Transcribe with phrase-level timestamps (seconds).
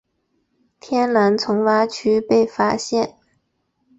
[0.79, 3.19] 天蓝丛蛙区被发现。